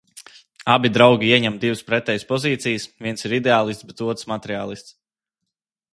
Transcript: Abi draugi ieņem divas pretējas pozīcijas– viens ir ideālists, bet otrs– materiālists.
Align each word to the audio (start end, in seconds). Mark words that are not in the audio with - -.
Abi 0.75 0.89
draugi 0.93 1.29
ieņem 1.35 1.59
divas 1.65 1.85
pretējas 1.89 2.25
pozīcijas– 2.31 2.89
viens 3.09 3.27
ir 3.29 3.37
ideālists, 3.41 3.89
bet 3.91 4.05
otrs– 4.07 4.29
materiālists. 4.33 4.99